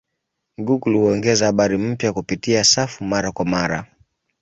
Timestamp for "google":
0.57-0.97